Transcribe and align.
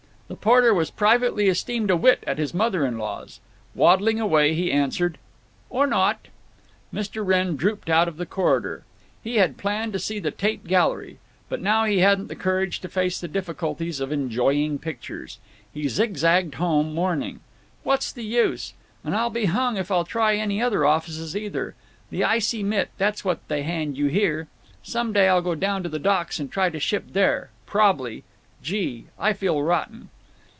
The 0.27 0.37
porter 0.37 0.73
was 0.73 0.89
privately 0.91 1.49
esteemed 1.49 1.91
a 1.91 1.97
wit 1.97 2.23
at 2.25 2.37
his 2.37 2.53
motherin 2.53 2.97
law's. 2.97 3.41
Waddling 3.75 4.17
away, 4.17 4.53
he 4.53 4.71
answered, 4.71 5.17
"Or 5.69 5.85
not." 5.85 6.29
Mr. 6.93 7.21
Wrenn 7.25 7.57
drooped 7.57 7.89
out 7.89 8.07
of 8.07 8.15
the 8.15 8.25
corridor. 8.25 8.85
He 9.21 9.35
had 9.35 9.57
planned 9.57 9.91
to 9.91 9.99
see 9.99 10.19
the 10.19 10.31
Tate 10.31 10.63
Gallery, 10.65 11.19
but 11.49 11.59
now 11.59 11.83
he 11.83 11.97
hadn't 11.99 12.27
the 12.27 12.37
courage 12.37 12.79
to 12.79 12.87
face 12.87 13.19
the 13.19 13.27
difficulties 13.27 13.99
of 13.99 14.13
enjoying 14.13 14.79
pictures. 14.79 15.37
He 15.73 15.89
zig 15.89 16.15
zagged 16.15 16.55
home, 16.55 16.93
mourning: 16.95 17.41
"What's 17.83 18.13
the 18.13 18.23
use. 18.23 18.73
And 19.03 19.13
I'll 19.17 19.29
be 19.31 19.45
hung 19.47 19.75
if 19.75 19.91
I'll 19.91 20.05
try 20.05 20.37
any 20.37 20.61
other 20.61 20.85
offices, 20.85 21.35
either. 21.35 21.75
The 22.09 22.23
icy 22.23 22.63
mitt, 22.63 22.89
that's 22.97 23.25
what 23.25 23.45
they 23.49 23.63
hand 23.63 23.97
you 23.97 24.05
here. 24.07 24.47
Some 24.81 25.11
day 25.11 25.27
I'll 25.27 25.41
go 25.41 25.55
down 25.55 25.83
to 25.83 25.89
the 25.89 25.99
docks 25.99 26.39
and 26.39 26.49
try 26.49 26.69
to 26.69 26.79
ship 26.79 27.03
there. 27.11 27.49
Prob'ly. 27.65 28.23
Gee! 28.63 29.07
I 29.19 29.33
feel 29.33 29.61
rotten!" 29.61 30.07